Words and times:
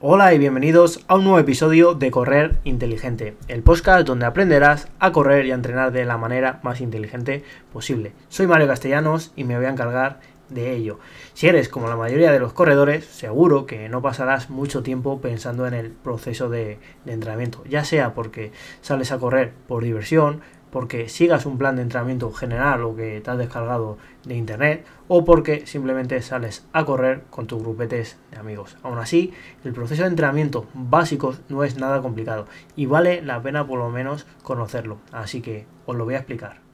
Hola 0.00 0.32
y 0.32 0.38
bienvenidos 0.38 1.04
a 1.08 1.16
un 1.16 1.24
nuevo 1.24 1.40
episodio 1.40 1.94
de 1.94 2.12
Correr 2.12 2.60
Inteligente, 2.62 3.36
el 3.48 3.64
podcast 3.64 4.06
donde 4.06 4.26
aprenderás 4.26 4.86
a 5.00 5.10
correr 5.10 5.44
y 5.44 5.50
a 5.50 5.56
entrenar 5.56 5.90
de 5.90 6.04
la 6.04 6.16
manera 6.16 6.60
más 6.62 6.80
inteligente 6.80 7.42
posible. 7.72 8.12
Soy 8.28 8.46
Mario 8.46 8.68
Castellanos 8.68 9.32
y 9.34 9.42
me 9.42 9.56
voy 9.56 9.66
a 9.66 9.70
encargar 9.70 10.20
de 10.50 10.76
ello. 10.76 11.00
Si 11.34 11.48
eres 11.48 11.68
como 11.68 11.88
la 11.88 11.96
mayoría 11.96 12.30
de 12.30 12.38
los 12.38 12.52
corredores, 12.52 13.06
seguro 13.06 13.66
que 13.66 13.88
no 13.88 14.00
pasarás 14.00 14.50
mucho 14.50 14.84
tiempo 14.84 15.20
pensando 15.20 15.66
en 15.66 15.74
el 15.74 15.90
proceso 15.90 16.48
de, 16.48 16.78
de 17.04 17.12
entrenamiento, 17.12 17.64
ya 17.64 17.84
sea 17.84 18.14
porque 18.14 18.52
sales 18.82 19.10
a 19.10 19.18
correr 19.18 19.52
por 19.66 19.82
diversión, 19.82 20.42
porque 20.70 21.08
sigas 21.08 21.46
un 21.46 21.58
plan 21.58 21.76
de 21.76 21.82
entrenamiento 21.82 22.32
general 22.32 22.82
o 22.82 22.94
que 22.94 23.20
te 23.20 23.30
has 23.30 23.38
descargado 23.38 23.98
de 24.24 24.36
internet 24.36 24.84
o 25.08 25.24
porque 25.24 25.66
simplemente 25.66 26.20
sales 26.22 26.66
a 26.72 26.84
correr 26.84 27.22
con 27.30 27.46
tus 27.46 27.62
grupetes 27.62 28.18
de 28.30 28.38
amigos. 28.38 28.76
Aún 28.82 28.98
así, 28.98 29.32
el 29.64 29.72
proceso 29.72 30.02
de 30.02 30.08
entrenamiento 30.08 30.66
básico 30.74 31.34
no 31.48 31.64
es 31.64 31.76
nada 31.76 32.02
complicado 32.02 32.46
y 32.76 32.86
vale 32.86 33.22
la 33.22 33.42
pena 33.42 33.66
por 33.66 33.78
lo 33.78 33.90
menos 33.90 34.26
conocerlo, 34.42 34.98
así 35.12 35.40
que 35.40 35.66
os 35.86 35.96
lo 35.96 36.04
voy 36.04 36.14
a 36.14 36.18
explicar. 36.18 36.68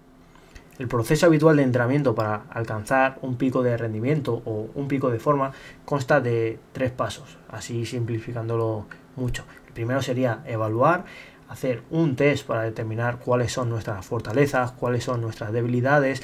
El 0.77 0.89
proceso 0.89 1.27
habitual 1.27 1.57
de 1.57 1.63
entrenamiento 1.63 2.17
para 2.17 2.47
alcanzar 2.51 3.19
un 3.23 3.37
pico 3.37 3.63
de 3.63 3.77
rendimiento 3.77 4.43
o 4.45 4.71
un 4.75 4.89
pico 4.89 5.09
de 5.09 5.21
forma 5.21 5.53
consta 5.85 6.21
de 6.21 6.59
tres 6.73 6.91
pasos, 6.91 7.39
así 7.49 7.87
simplificándolo 7.87 8.87
mucho. 9.15 9.45
El 9.69 9.73
primero 9.73 10.03
sería 10.03 10.43
evaluar 10.47 11.05
hacer 11.49 11.83
un 11.91 12.17
test 12.17 12.47
para 12.47 12.63
determinar 12.63 13.19
cuáles 13.19 13.53
son 13.53 13.71
nuestras 13.71 14.05
fortalezas, 14.05 14.73
cuáles 14.73 15.05
son 15.05 15.21
nuestras 15.21 15.53
debilidades 15.53 16.23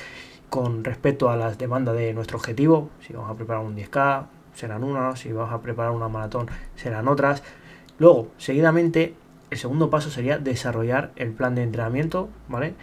con 0.49 0.85
respecto 0.85 1.31
a 1.31 1.37
las 1.37 1.59
demandas 1.59 1.95
de 1.97 2.13
nuestro 2.13 2.39
objetivo. 2.39 2.91
Si 3.07 3.13
vamos 3.13 3.31
a 3.31 3.35
preparar 3.35 3.65
un 3.65 3.77
10K, 3.77 4.27
serán 4.55 4.85
unas, 4.85 5.19
si 5.21 5.33
vamos 5.33 5.53
a 5.53 5.63
preparar 5.63 5.93
una 5.93 6.09
maratón, 6.09 6.49
serán 6.75 7.09
otras. 7.09 7.43
Luego, 7.99 8.29
seguidamente, 8.37 9.15
el 9.51 9.59
segundo 9.59 9.91
paso 9.91 10.11
sería 10.11 10.39
desarrollar 10.39 11.13
el 11.17 11.33
plan 11.33 11.55
de 11.55 11.63
entrenamiento, 11.63 12.29
¿vale? 12.49 12.75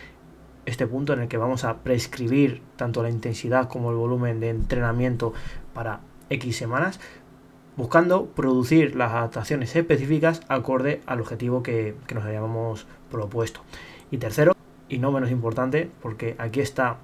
Este 0.65 0.87
punto 0.87 1.13
en 1.13 1.21
el 1.21 1.27
que 1.27 1.37
vamos 1.37 1.63
a 1.63 1.77
prescribir 1.77 2.61
tanto 2.75 3.03
la 3.03 3.09
intensidad 3.09 3.69
como 3.69 3.91
el 3.91 3.97
volumen 3.97 4.39
de 4.39 4.49
entrenamiento 4.49 5.33
para 5.73 6.01
X 6.29 6.57
semanas 6.57 6.99
buscando 7.77 8.25
producir 8.25 8.95
las 8.95 9.13
adaptaciones 9.13 9.75
específicas 9.75 10.41
acorde 10.49 11.01
al 11.05 11.21
objetivo 11.21 11.63
que, 11.63 11.95
nos 12.13 12.25
hayamos 12.25 12.87
propuesto. 13.09 13.61
Y 14.11 14.17
tercero, 14.17 14.53
y 14.89 14.97
no 14.97 15.11
menos 15.11 15.31
importante, 15.31 15.89
porque 16.01 16.35
aquí 16.39 16.59
está 16.59 16.97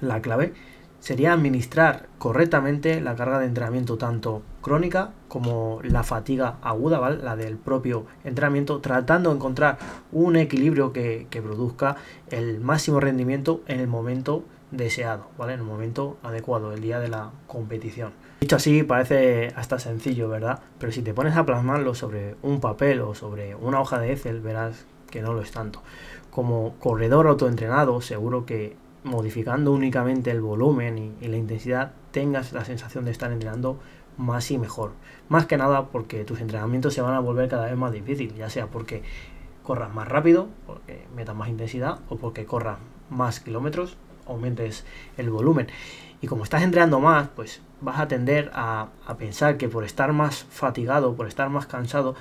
la 0.00 0.22
clave, 0.22 0.54
sería 1.00 1.32
administrar 1.32 2.08
correctamente 2.18 3.00
la 3.00 3.16
carga 3.16 3.40
de 3.40 3.46
entrenamiento 3.46 3.98
tanto 3.98 4.42
crónica 4.62 5.12
como 5.26 5.80
la 5.82 6.04
fatiga 6.04 6.58
aguda, 6.62 6.98
¿vale? 6.98 7.22
la 7.22 7.34
del 7.36 7.56
propio 7.56 8.06
entrenamiento, 8.24 8.80
tratando 8.80 9.30
de 9.30 9.36
encontrar 9.36 9.78
un 10.12 10.36
equilibrio 10.36 10.92
que, 10.92 11.26
que 11.30 11.42
produzca 11.42 11.96
el 12.30 12.60
máximo 12.60 13.00
rendimiento 13.00 13.62
en 13.66 13.80
el 13.80 13.88
momento 13.88 14.44
deseado, 14.70 15.28
¿vale? 15.38 15.54
En 15.54 15.60
el 15.60 15.66
momento 15.66 16.18
adecuado, 16.22 16.72
el 16.72 16.80
día 16.80 17.00
de 17.00 17.08
la 17.08 17.30
competición. 17.46 18.12
Dicho 18.40 18.54
así, 18.54 18.84
parece 18.84 19.52
hasta 19.56 19.80
sencillo, 19.80 20.28
¿verdad? 20.28 20.60
Pero 20.78 20.92
si 20.92 21.02
te 21.02 21.12
pones 21.12 21.36
a 21.36 21.44
plasmarlo 21.44 21.94
sobre 21.94 22.36
un 22.42 22.60
papel 22.60 23.00
o 23.00 23.14
sobre 23.14 23.56
una 23.56 23.80
hoja 23.80 23.98
de 23.98 24.12
Excel, 24.12 24.40
verás 24.40 24.86
que 25.10 25.22
no 25.22 25.32
lo 25.32 25.42
es 25.42 25.50
tanto. 25.50 25.82
Como 26.30 26.74
corredor 26.78 27.26
autoentrenado, 27.26 28.00
seguro 28.00 28.46
que 28.46 28.76
modificando 29.02 29.72
únicamente 29.72 30.30
el 30.30 30.40
volumen 30.40 31.16
y, 31.20 31.26
la 31.26 31.36
intensidad, 31.36 31.92
tengas 32.12 32.52
la 32.52 32.64
sensación 32.64 33.04
de 33.04 33.10
estar 33.10 33.32
entrenando 33.32 33.80
más 34.16 34.50
y 34.52 34.58
mejor. 34.58 34.92
Más 35.28 35.46
que 35.46 35.56
nada 35.56 35.86
porque 35.86 36.24
tus 36.24 36.40
entrenamientos 36.40 36.94
se 36.94 37.02
van 37.02 37.14
a 37.14 37.20
volver 37.20 37.48
cada 37.48 37.66
vez 37.66 37.76
más 37.76 37.90
difíciles, 37.90 38.36
ya 38.36 38.50
sea 38.50 38.68
porque 38.68 39.02
corras 39.64 39.92
más 39.92 40.06
rápido, 40.06 40.48
porque 40.64 41.06
metas 41.14 41.34
más 41.34 41.48
intensidad 41.48 41.98
o 42.08 42.16
porque 42.16 42.44
corras 42.44 42.78
más 43.10 43.40
kilómetros, 43.40 43.96
aumentes 44.28 44.84
el 45.16 45.30
volumen. 45.30 45.68
Y 46.20 46.26
como 46.26 46.44
estás 46.44 46.62
entrenando 46.62 47.00
más, 47.00 47.28
pues 47.28 47.60
vas 47.80 48.00
a 48.00 48.08
tender 48.08 48.50
a, 48.54 48.88
pensar 49.18 49.56
que 49.56 49.68
por 49.68 49.84
estar 49.84 50.12
más 50.12 50.44
fatigado, 50.50 51.14
por 51.14 51.28
estar 51.28 51.48
más 51.48 51.66
cansado, 51.66 52.14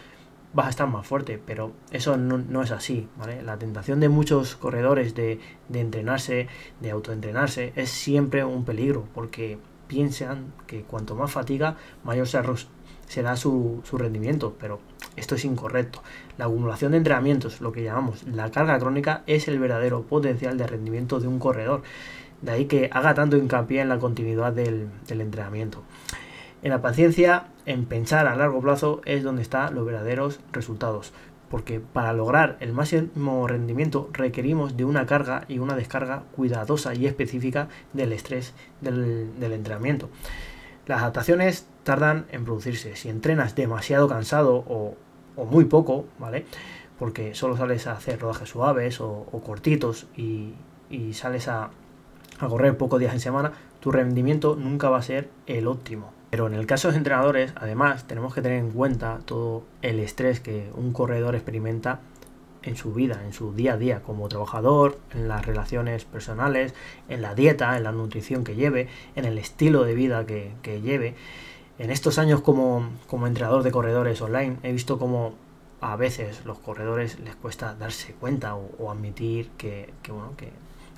vas 0.53 0.67
a 0.67 0.69
estar 0.69 0.87
más 0.87 1.05
fuerte, 1.05 1.41
pero 1.43 1.71
eso 1.91 2.17
no, 2.17 2.61
es 2.61 2.71
así. 2.71 3.07
La 3.43 3.57
tentación 3.57 3.99
de 3.99 4.09
muchos 4.09 4.55
corredores 4.55 5.15
de, 5.15 5.39
entrenarse, 5.73 6.47
de 6.79 6.91
autoentrenarse, 6.91 7.73
es 7.75 7.89
siempre 7.89 8.43
un 8.43 8.65
peligro, 8.65 9.07
porque 9.13 9.57
piensan 9.87 10.53
que 10.67 10.83
cuanto 10.83 11.15
más 11.15 11.31
fatiga, 11.31 11.77
mayor 12.03 12.27
será 12.27 12.43
su, 13.35 13.81
su 13.83 13.97
rendimiento, 13.97 14.55
pero 14.59 14.79
esto 15.15 15.35
es 15.35 15.45
incorrecto. 15.45 16.03
La 16.37 16.45
acumulación 16.45 16.91
de 16.91 16.99
entrenamientos, 16.99 17.61
lo 17.61 17.71
que 17.71 17.83
llamamos 17.83 18.23
la 18.23 18.51
carga 18.51 18.77
crónica, 18.79 19.23
es 19.27 19.47
el 19.47 19.59
verdadero 19.59 20.03
potencial 20.03 20.57
de 20.57 20.67
rendimiento 20.67 21.19
de 21.19 21.27
un 21.27 21.39
corredor. 21.39 21.81
De 22.41 22.51
ahí 22.51 22.65
que 22.65 22.89
haga 22.93 23.15
tanto 23.15 23.35
hincapié 23.35 23.81
en 23.81 23.89
la 23.89 23.97
continuidad 23.97 24.53
del, 24.53 24.89
entrenamiento. 25.09 25.83
En 26.61 26.69
la 26.69 26.81
paciencia, 26.81 27.47
en 27.65 27.85
pensar 27.85 28.27
a 28.27 28.35
largo 28.35 28.61
plazo, 28.61 29.01
es 29.05 29.23
donde 29.23 29.41
están 29.41 29.73
los 29.73 29.85
verdaderos 29.85 30.39
resultados. 30.51 31.13
Porque 31.49 31.79
para 31.79 32.13
lograr 32.13 32.57
el 32.59 32.73
máximo 32.73 33.47
rendimiento 33.47 34.09
requerimos 34.11 34.75
de 34.75 34.85
una 34.85 35.05
carga 35.05 35.45
y 35.47 35.59
una 35.59 35.75
descarga 35.75 36.23
cuidadosa 36.35 36.93
y 36.93 37.07
específica 37.07 37.69
del 37.93 38.11
estrés 38.11 38.53
del, 38.81 39.29
entrenamiento. 39.39 40.09
Las 40.87 41.01
adaptaciones 41.01 41.67
tardan 41.83 42.25
en 42.31 42.45
producirse. 42.45 42.95
Si 42.95 43.09
entrenas 43.09 43.55
demasiado 43.55 44.07
cansado 44.07 44.63
o, 44.67 44.95
muy 45.45 45.65
poco, 45.65 46.05
¿vale? 46.17 46.45
Porque 46.97 47.35
solo 47.35 47.55
sales 47.55 47.85
a 47.85 47.91
hacer 47.91 48.19
rodajes 48.19 48.49
suaves 48.49 48.99
o, 48.99 49.25
cortitos 49.45 50.07
y 50.15 50.55
sales 51.13 51.47
a, 51.47 51.69
a 52.39 52.47
correr 52.47 52.77
pocos 52.77 52.99
días 52.99 53.13
en 53.13 53.19
semana, 53.19 53.51
tu 53.79 53.91
rendimiento 53.91 54.55
nunca 54.55 54.89
va 54.89 54.97
a 54.97 55.01
ser 55.01 55.29
el 55.45 55.67
óptimo. 55.67 56.11
Pero 56.29 56.47
en 56.47 56.53
el 56.53 56.65
caso 56.65 56.87
de 56.87 56.93
los 56.93 56.97
entrenadores, 56.97 57.53
además, 57.55 58.05
tenemos 58.05 58.33
que 58.33 58.41
tener 58.41 58.59
en 58.59 58.71
cuenta 58.71 59.19
todo 59.25 59.63
el 59.81 59.99
estrés 59.99 60.39
que 60.39 60.69
un 60.75 60.91
corredor 60.91 61.35
experimenta 61.35 61.99
en 62.63 62.75
su 62.75 62.93
vida, 62.93 63.21
en 63.25 63.33
su 63.33 63.53
día 63.53 63.73
a 63.73 63.77
día, 63.77 64.03
como 64.03 64.27
trabajador, 64.27 64.99
en 65.13 65.27
las 65.27 65.45
relaciones 65.45 66.05
personales, 66.05 66.73
en 67.09 67.21
la 67.21 67.35
dieta, 67.35 67.77
en 67.77 67.83
la 67.83 67.91
nutrición 67.91 68.43
que 68.43 68.55
lleve, 68.55 68.87
en 69.15 69.25
el 69.25 69.37
estilo 69.37 69.83
de 69.83 69.95
vida 69.95 70.25
que, 70.25 70.81
lleve. 70.81 71.15
En 71.79 71.91
estos 71.91 72.17
años 72.17 72.41
como, 72.41 72.89
como 73.07 73.27
entrenador 73.27 73.63
de 73.63 73.71
corredores 73.71 74.21
online, 74.21 74.57
he 74.63 74.71
visto 74.71 74.97
como 74.97 75.35
a 75.79 75.95
veces 75.95 76.43
los 76.45 76.57
corredores 76.59 77.19
les 77.19 77.35
cuesta 77.35 77.75
darse 77.75 78.13
cuenta 78.13 78.55
o, 78.55 78.91
admitir 78.91 79.49
que, 79.57 79.93
que, 80.01 80.11
bueno, 80.11 80.33
que 80.35 80.51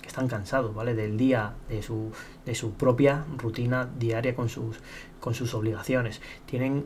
están 0.10 0.28
cansados, 0.28 0.76
¿vale? 0.76 0.94
Del 0.94 1.18
día, 1.18 1.54
de 1.70 1.82
su, 1.82 2.12
de 2.46 2.56
su 2.56 2.74
propia 2.74 3.26
rutina 3.38 3.88
diaria 3.98 4.36
con 4.36 4.50
sus, 4.50 4.78
con 5.20 5.34
sus 5.34 5.54
obligaciones. 5.54 6.22
Tienen, 6.46 6.86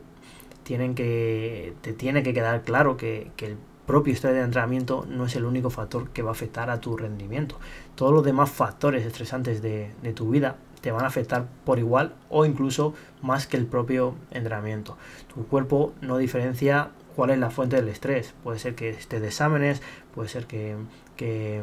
tienen 0.62 0.94
que, 0.94 1.74
te 1.80 1.92
tiene 1.92 2.22
que 2.22 2.32
quedar 2.32 2.62
claro 2.62 2.96
que, 2.96 3.32
el 3.38 3.56
propio 3.86 4.12
estrés 4.12 4.34
de 4.34 4.40
entrenamiento 4.40 5.06
no 5.08 5.26
es 5.26 5.36
el 5.36 5.44
único 5.44 5.70
factor 5.70 6.10
que 6.10 6.22
va 6.22 6.30
a 6.30 6.32
afectar 6.32 6.70
a 6.70 6.80
tu 6.80 6.96
rendimiento. 6.96 7.58
Todos 7.94 8.12
los 8.12 8.24
demás 8.24 8.50
factores 8.50 9.04
estresantes 9.04 9.62
de, 9.62 9.90
tu 10.14 10.30
vida 10.30 10.56
te 10.80 10.90
van 10.90 11.04
a 11.04 11.08
afectar 11.08 11.46
por 11.64 11.78
igual 11.78 12.14
o 12.28 12.44
incluso 12.44 12.94
más 13.22 13.46
que 13.46 13.56
el 13.56 13.66
propio 13.66 14.14
entrenamiento. 14.30 14.96
Tu 15.32 15.46
cuerpo 15.46 15.92
no 16.00 16.18
diferencia 16.18 16.90
cuál 17.16 17.30
es 17.30 17.38
la 17.38 17.50
fuente 17.50 17.76
del 17.76 17.88
estrés. 17.88 18.34
Puede 18.42 18.58
ser 18.58 18.74
que 18.74 18.90
estés 18.90 19.20
de 19.20 19.28
exámenes, 19.28 19.82
puede 20.14 20.28
ser 20.28 20.46
que, 20.46 20.76
que 21.16 21.62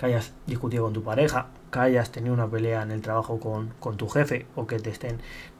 hayas 0.00 0.32
discutido 0.46 0.84
con 0.84 0.92
tu 0.92 1.02
pareja, 1.02 1.48
que 1.72 1.78
hayas 1.78 2.10
tenido 2.10 2.34
una 2.34 2.48
pelea 2.48 2.82
en 2.82 2.90
el 2.90 3.02
trabajo 3.02 3.40
con, 3.40 3.96
tu 3.96 4.08
jefe 4.08 4.46
o 4.54 4.66
que 4.66 4.78
te 4.78 4.90
estén 4.90 5.18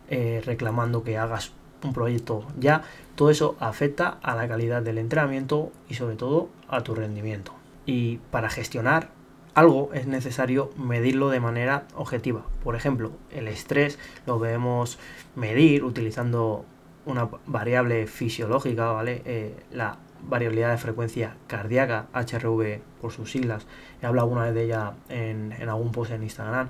eh, 0.08 0.42
reclamando 0.44 1.02
que 1.02 1.18
hagas 1.18 1.52
un 1.82 1.92
proyecto 1.92 2.44
ya, 2.58 2.82
todo 3.14 3.30
eso 3.30 3.56
afecta 3.60 4.18
a 4.22 4.34
la 4.34 4.48
calidad 4.48 4.82
del 4.82 4.98
entrenamiento 4.98 5.72
y 5.88 5.94
sobre 5.94 6.16
todo 6.16 6.48
a 6.68 6.82
tu 6.82 6.94
rendimiento. 6.94 7.52
Y 7.86 8.18
para 8.30 8.50
gestionar 8.50 9.10
algo 9.54 9.90
es 9.92 10.06
necesario 10.06 10.70
medirlo 10.76 11.30
de 11.30 11.40
manera 11.40 11.88
objetiva. 11.96 12.44
Por 12.62 12.76
ejemplo, 12.76 13.12
el 13.32 13.48
estrés 13.48 13.98
lo 14.26 14.38
debemos 14.38 14.98
medir 15.34 15.84
utilizando 15.84 16.64
una 17.06 17.28
variable 17.46 18.06
fisiológica, 18.06 18.92
¿vale? 18.92 19.22
Eh, 19.24 19.54
la 19.72 19.98
variabilidad 20.22 20.70
de 20.70 20.78
frecuencia 20.78 21.36
cardíaca, 21.46 22.06
HRV 22.12 22.80
por 23.00 23.12
sus 23.12 23.30
siglas, 23.30 23.66
he 24.02 24.06
hablado 24.06 24.28
una 24.28 24.44
vez 24.44 24.54
de 24.54 24.64
ella 24.64 24.92
en, 25.08 25.52
algún 25.68 25.92
post 25.92 26.12
en 26.12 26.22
Instagram. 26.22 26.68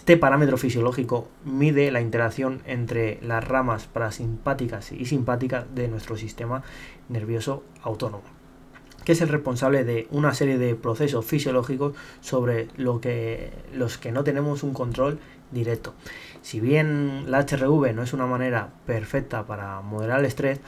Este 0.00 0.16
parámetro 0.16 0.56
fisiológico 0.56 1.28
mide 1.44 1.90
la 1.90 2.00
interacción 2.00 2.62
entre 2.64 3.18
las 3.20 3.46
ramas 3.46 3.86
parasimpáticas 3.86 4.92
y 4.92 5.04
simpáticas 5.04 5.66
de 5.74 5.88
nuestro 5.88 6.16
sistema 6.16 6.62
nervioso 7.10 7.62
autónomo. 7.82 8.24
que 9.04 9.12
es 9.12 9.20
el 9.20 9.28
responsable 9.28 9.84
de 9.84 10.08
una 10.10 10.32
serie 10.32 10.56
de 10.56 10.74
procesos 10.74 11.26
fisiológicos 11.26 11.94
sobre 12.22 12.68
lo 12.78 13.00
que, 13.00 13.52
los 13.74 13.98
que 13.98 14.10
no 14.10 14.24
tenemos 14.24 14.62
un 14.62 14.72
control 14.72 15.18
directo. 15.50 15.92
Si 16.40 16.60
bien 16.60 17.30
la 17.30 17.40
HRV 17.40 17.94
no 17.94 18.02
es 18.02 18.14
una 18.14 18.26
manera 18.26 18.70
perfecta 18.86 19.44
para 19.44 19.82
moderar 19.82 20.20
el 20.20 20.26
estrés, 20.26 20.60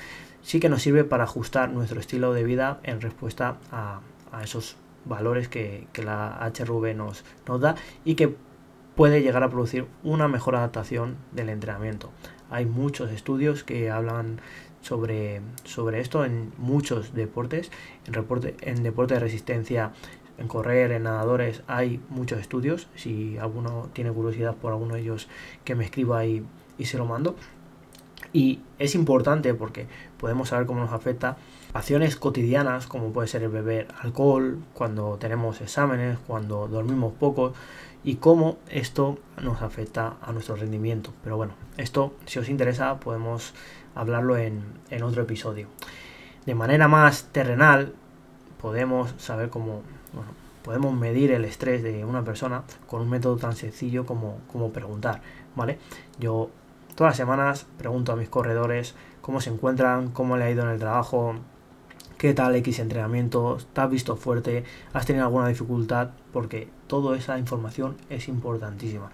sí 0.43 0.61
que 0.61 0.69
nos 0.69 0.83
sirve 0.83 1.05
para 1.05 1.25
ajustar 1.25 1.71
nuestro 1.71 2.01
estilo 2.01 2.35
de 2.35 2.45
vida 2.45 2.81
en 2.83 3.01
respuesta 3.01 3.57
a, 3.71 4.03
esos 4.45 4.77
valores 5.07 5.49
que, 5.49 5.87
la 6.05 6.39
HRV 6.55 6.95
nos, 6.95 7.25
nos 7.47 7.61
da 7.61 7.77
y 8.05 8.15
que 8.15 8.37
puede 8.97 9.23
llegar 9.23 9.43
a 9.43 9.51
producir 9.51 9.87
una 10.03 10.29
mejor 10.29 10.57
adaptación 10.57 11.17
del 11.33 11.49
entrenamiento. 11.49 12.11
Hay 12.51 12.67
muchos 12.67 13.11
estudios 13.11 13.65
que 13.65 13.91
hablan 13.91 14.41
sobre, 14.83 15.41
sobre 15.65 16.01
esto 16.01 16.25
en 16.25 16.53
muchos 16.59 17.15
deportes. 17.15 17.71
En, 18.07 18.13
reporte, 18.13 18.57
en 18.61 18.83
deporte 18.83 19.15
de 19.15 19.21
resistencia, 19.21 19.93
en 20.39 20.49
correr, 20.49 20.93
en 20.93 21.05
nadadores, 21.05 21.63
hay 21.67 22.01
muchos 22.11 22.41
estudios. 22.41 22.89
Si 22.95 23.39
alguno 23.39 23.89
tiene 23.93 24.13
curiosidad 24.13 24.55
por 24.57 24.73
alguno 24.73 24.95
de 24.95 25.01
ellos, 25.01 25.29
que 25.65 25.75
me 25.75 25.85
escriba 25.85 26.27
y, 26.27 26.45
y 26.79 26.85
se 26.85 26.99
lo 26.99 27.07
mando. 27.07 27.37
Y 28.33 28.61
es 28.79 28.95
importante 28.95 29.53
porque 29.55 29.87
podemos 30.19 30.49
saber 30.49 30.67
cómo 30.67 30.81
nos 30.81 30.93
afecta 30.93 31.37
acciones 31.75 32.17
cotidianas 32.17 32.87
como 32.87 33.13
puede 33.13 33.29
ser 33.29 33.43
el 33.43 33.51
beber 33.51 33.89
alcohol, 34.01 34.63
cuando 34.75 35.17
tenemos 35.19 35.61
exámenes, 35.61 36.19
cuando 36.27 36.69
dormimos 36.69 37.13
poco 37.13 37.53
y 38.05 38.17
cómo 38.17 38.59
esto 38.69 39.19
nos 39.43 39.63
afecta 39.63 40.17
a 40.21 40.33
nuestro 40.33 40.57
rendimiento. 40.57 41.13
Pero 41.23 41.37
bueno, 41.37 41.55
esto 41.77 42.15
si 42.27 42.39
os 42.39 42.49
interesa 42.49 42.99
podemos 43.01 43.55
hablarlo 43.95 44.37
en, 44.37 44.63
otro 45.03 45.23
episodio. 45.23 45.69
De 46.47 46.55
manera 46.55 46.89
más 46.89 47.25
terrenal 47.33 47.95
podemos 48.61 49.15
saber 49.19 49.51
cómo, 49.51 49.83
podemos 50.63 50.95
medir 50.95 51.33
el 51.33 51.45
estrés 51.45 51.83
de 51.83 52.05
una 52.05 52.25
persona 52.25 52.63
con 52.87 53.03
un 53.03 53.11
método 53.11 53.37
tan 53.37 53.55
sencillo 53.57 54.07
como, 54.07 54.41
como 54.51 54.73
preguntar, 54.73 55.21
¿vale? 55.55 55.79
Yo 56.19 56.51
todas 56.95 57.13
las 57.13 57.17
semanas 57.17 57.67
pregunto 57.79 58.13
a 58.13 58.17
mis 58.17 58.29
corredores 58.29 58.95
cómo 59.21 59.41
se 59.41 59.51
encuentran, 59.51 60.11
cómo 60.11 60.37
le 60.37 60.45
ha 60.45 60.51
ido 60.51 60.63
en 60.63 60.71
el 60.71 60.79
trabajo, 60.79 61.37
qué 62.19 62.35
tal 62.35 62.55
X 62.55 62.79
entrenamiento, 62.79 63.59
te 63.73 63.81
has 63.81 63.91
visto 63.91 64.17
fuerte, 64.17 64.65
has 64.93 65.07
tenido 65.07 65.25
alguna 65.25 65.49
dificultad, 65.49 66.11
porque 66.33 66.69
toda 66.87 67.17
esa 67.17 67.39
información 67.39 67.97
es 68.11 68.29
importantísima. 68.29 69.11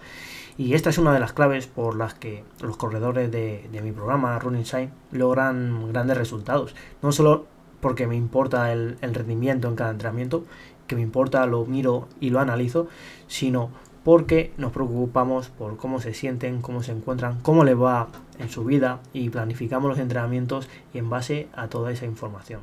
Y 0.57 0.73
esta 0.73 0.89
es 0.89 0.97
una 0.97 1.13
de 1.13 1.19
las 1.19 1.33
claves 1.33 1.67
por 1.67 1.95
las 1.95 2.13
que 2.13 2.43
los 2.61 2.77
corredores 2.77 3.31
de, 3.31 3.67
mi 3.81 3.91
programa 3.91 4.37
Running 4.37 4.63
Shine 4.63 4.91
logran 5.11 5.91
grandes 5.91 6.17
resultados. 6.17 6.75
No 7.01 7.11
solo 7.11 7.47
porque 7.79 8.05
me 8.05 8.15
importa 8.15 8.73
el, 8.73 8.97
el 9.01 9.15
rendimiento 9.15 9.69
en 9.69 9.75
cada 9.75 9.91
entrenamiento, 9.91 10.43
que 10.85 10.95
me 10.95 11.01
importa, 11.01 11.45
lo 11.45 11.65
miro 11.65 12.09
y 12.19 12.29
lo 12.29 12.39
analizo, 12.39 12.89
sino 13.27 13.71
porque 14.03 14.51
nos 14.57 14.71
preocupamos 14.71 15.49
por 15.49 15.77
cómo 15.77 15.99
se 15.99 16.13
sienten, 16.13 16.61
cómo 16.61 16.83
se 16.83 16.91
encuentran, 16.91 17.39
cómo 17.41 17.63
les 17.63 17.79
va 17.79 18.07
en 18.39 18.49
su 18.49 18.63
vida 18.63 18.99
y 19.13 19.29
planificamos 19.29 19.89
los 19.89 19.99
entrenamientos 19.99 20.69
y 20.93 20.99
en 20.99 21.09
base 21.09 21.47
a 21.53 21.67
toda 21.67 21.91
esa 21.91 22.05
información. 22.05 22.61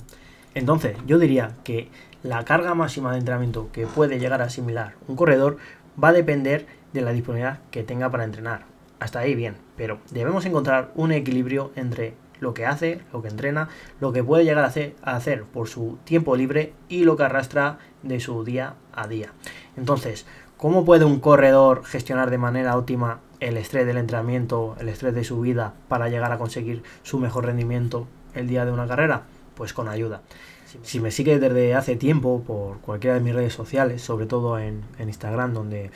Entonces, 0.55 0.97
yo 1.07 1.19
diría 1.19 1.53
que 1.65 1.91
la 2.23 2.45
carga 2.45 2.75
máxima 2.75 3.13
de 3.13 3.19
entrenamiento 3.19 3.69
que 3.73 3.87
puede 3.87 4.19
llegar 4.19 4.41
a 4.41 4.47
asimilar 4.47 4.95
un 5.07 5.17
corredor 5.17 5.59
va 6.03 6.09
a 6.09 6.13
depender 6.13 6.67
de 6.93 7.03
la 7.03 7.13
disponibilidad 7.13 7.61
que 7.71 7.83
tenga 7.83 8.11
para 8.11 8.25
entrenar. 8.25 8.65
Hasta 8.99 9.19
ahí 9.19 9.35
bien, 9.35 9.57
pero 9.77 9.99
debemos 10.11 10.47
encontrar 10.47 10.91
un 10.95 11.13
equilibrio 11.13 11.71
entre 11.77 12.15
lo 12.41 12.55
que 12.55 12.67
hace, 12.67 13.01
lo 13.13 13.23
que 13.23 13.29
entrena, 13.29 13.69
lo 14.01 14.13
que 14.13 14.25
puede 14.25 14.45
llegar 14.45 14.65
a 14.65 14.69
hacer, 14.69 14.95
a 15.03 15.17
hacer 15.17 15.45
por 15.45 15.69
su 15.69 15.99
tiempo 16.05 16.37
libre 16.37 16.73
y 16.89 17.05
lo 17.05 17.17
que 17.17 17.25
arrastra 17.25 17.79
de 18.03 18.21
su 18.21 18.45
día 18.45 18.75
a 18.95 19.07
día. 19.09 19.33
Entonces, 19.77 20.27
¿cómo 20.57 20.85
puede 20.85 21.05
un 21.05 21.21
corredor 21.21 21.85
gestionar 21.85 22.31
de 22.31 22.39
manera 22.39 22.77
óptima 22.77 23.21
el 23.41 23.57
estrés 23.57 23.87
del 23.87 23.99
entrenamiento, 23.99 24.77
el 24.81 24.89
estrés 24.89 25.15
de 25.15 25.25
su 25.25 25.41
vida 25.41 25.75
para 25.89 26.09
llegar 26.09 26.33
a 26.33 26.39
conseguir 26.39 26.83
su 27.03 27.19
mejor 27.19 27.47
rendimiento 27.47 28.07
el 28.35 28.49
día 28.49 28.65
de 28.65 28.73
una 28.73 28.87
carrera? 28.87 29.25
pues 29.57 29.73
con 29.73 29.89
ayuda. 29.89 30.23
Si 30.83 31.01
me 31.01 31.11
sigues 31.11 31.41
desde 31.41 31.75
hace 31.75 31.97
tiempo 31.97 32.43
por 32.47 32.79
cualquiera 32.81 33.15
de 33.15 33.23
mis 33.23 33.35
redes 33.35 33.55
sociales, 33.55 34.03
sobre 34.03 34.27
todo 34.27 34.59
en, 34.59 34.85
Instagram, 35.01 35.55
donde 35.55 35.91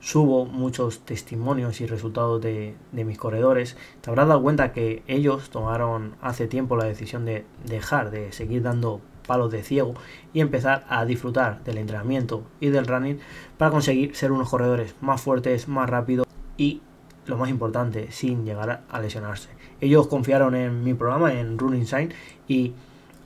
subo 0.00 0.46
muchos 0.46 1.00
testimonios 1.00 1.80
y 1.80 1.86
resultados 1.86 2.40
de, 2.40 2.74
mis 2.92 3.18
corredores, 3.18 3.76
te 4.00 4.10
habrás 4.10 4.28
dado 4.28 4.42
cuenta 4.42 4.72
que 4.72 5.02
ellos 5.06 5.50
tomaron 5.50 6.16
hace 6.20 6.48
tiempo 6.48 6.76
la 6.76 6.84
decisión 6.84 7.24
de 7.24 7.44
dejar 7.66 8.10
de 8.10 8.32
seguir 8.32 8.62
dando 8.62 9.00
palos 9.26 9.50
de 9.50 9.62
ciego 9.62 9.94
y 10.32 10.40
empezar 10.40 10.84
a 10.88 11.04
disfrutar 11.04 11.62
del 11.64 11.78
entrenamiento 11.78 12.42
y 12.60 12.68
del 12.68 12.86
running 12.86 13.18
para 13.58 13.70
conseguir 13.70 14.14
ser 14.16 14.32
unos 14.32 14.48
corredores 14.48 14.94
más 15.00 15.20
fuertes, 15.20 15.68
más 15.68 15.88
rápidos 15.88 16.26
y 16.56 16.80
lo 17.26 17.36
más 17.36 17.50
importante, 17.50 18.10
sin 18.10 18.44
llegar 18.44 18.82
a 18.88 19.00
lesionarse. 19.00 19.48
Ellos 19.80 20.08
confiaron 20.08 20.54
en 20.54 20.82
mi 20.84 20.94
programa, 20.94 21.32
en 21.32 21.58
Running 21.58 21.86
Sign, 21.86 22.12
y 22.48 22.72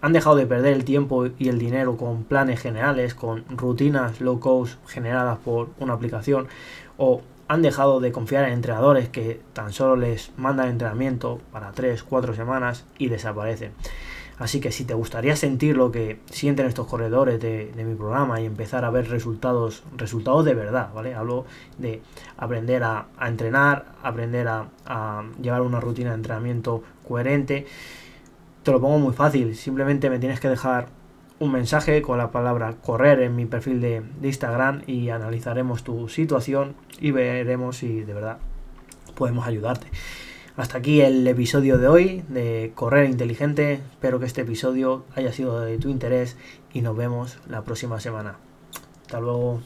han 0.03 0.13
dejado 0.13 0.37
de 0.37 0.47
perder 0.47 0.75
el 0.75 0.85
tiempo 0.85 1.27
y 1.39 1.49
el 1.49 1.59
dinero 1.59 1.97
con 1.97 2.25
planes 2.25 2.61
generales, 2.61 3.15
con 3.15 3.45
rutinas 3.49 4.21
low 4.21 4.39
cost 4.39 4.79
generadas 4.87 5.39
por 5.39 5.71
una 5.79 5.95
aplicación, 5.95 6.49
o 6.99 7.23
han 7.49 7.63
dejado 7.63 8.01
de 8.01 8.13
confiar 8.13 8.45
en 8.45 8.53
entrenadores 8.53 9.09
que 9.09 9.41
tan 9.53 9.73
solo 9.73 9.97
les 9.97 10.33
mandan 10.37 10.69
entrenamiento 10.69 11.41
para 11.53 11.73
3, 11.73 12.03
4 12.03 12.35
semanas 12.35 12.85
y 12.99 13.09
desaparecen. 13.09 13.73
Así 14.39 14.61
que 14.61 14.71
si 14.71 14.85
te 14.85 14.93
gustaría 14.93 15.35
sentir 15.35 15.77
lo 15.77 15.91
que 15.91 16.19
sienten 16.31 16.67
estos 16.67 16.87
corredores 16.87 17.41
de, 17.41 17.73
mi 17.77 17.95
programa 17.95 18.41
y 18.41 18.45
empezar 18.45 18.85
a 18.85 18.91
ver 18.91 19.09
resultados, 19.09 19.83
resultados 19.97 20.45
de 20.45 20.55
verdad, 20.55 20.93
¿vale? 20.95 21.15
Hablo 21.15 21.47
de 21.79 22.03
aprender 22.37 22.83
a, 22.85 23.07
entrenar, 23.21 23.87
aprender 24.03 24.47
a, 24.49 25.25
llevar 25.41 25.63
una 25.63 25.81
rutina 25.81 26.11
de 26.11 26.17
entrenamiento 26.17 26.83
coherente 27.09 27.67
te 28.67 28.73
lo 28.73 28.81
pongo 28.81 28.99
muy 28.99 29.13
fácil, 29.13 29.55
simplemente 29.55 30.11
me 30.11 30.19
tienes 30.19 30.41
que 30.41 30.49
dejar 30.49 30.89
un 31.39 31.53
mensaje 31.53 32.03
con 32.03 32.19
la 32.19 32.33
palabra 32.33 32.75
correr 32.83 33.21
en 33.21 33.37
mi 33.37 33.47
perfil 33.47 33.81
de, 33.81 34.03
Instagram 34.25 34.83
y 34.89 35.11
analizaremos 35.11 35.85
tu 35.85 36.09
situación 36.09 36.75
y 36.99 37.13
veremos 37.13 37.77
si 37.77 38.01
de 38.01 38.13
verdad 38.13 38.39
podemos 39.15 39.47
ayudarte. 39.47 39.87
Hasta 40.57 40.79
aquí 40.79 41.03
el 41.03 41.27
episodio 41.27 41.77
de 41.77 41.87
hoy 41.87 42.25
de 42.29 42.73
Correr 42.75 43.11
Inteligente. 43.11 43.75
Espero 43.91 44.19
que 44.19 44.25
este 44.25 44.41
episodio 44.41 45.05
haya 45.15 45.31
sido 45.31 45.61
de 45.61 45.77
tu 45.77 45.91
interés 45.91 46.39
y 46.73 46.81
nos 46.81 46.97
vemos 46.97 47.37
la 47.47 47.63
próxima 47.63 48.01
semana. 48.01 48.39
Hasta 49.03 49.21
luego. 49.21 49.61